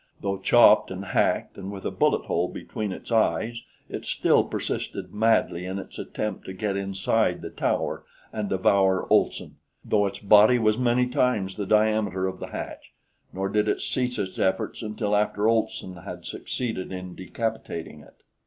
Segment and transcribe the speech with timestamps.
[0.21, 5.63] Though chopped and hacked, and with a bullethole between its eyes, it still persisted madly
[5.63, 8.03] in its attempt to get inside the tower
[8.33, 12.93] and devour Olson, though its body was many times the diameter of the hatch;
[13.31, 18.23] nor did it cease its efforts until after Olson had succeeded in decapitating it.